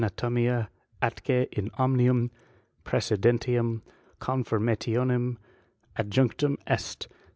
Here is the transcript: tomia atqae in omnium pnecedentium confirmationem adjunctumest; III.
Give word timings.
tomia 0.17 0.67
atqae 1.07 1.47
in 1.51 1.69
omnium 1.77 2.31
pnecedentium 2.85 3.81
confirmationem 4.19 5.37
adjunctumest; 5.95 7.05
III. 7.11 7.17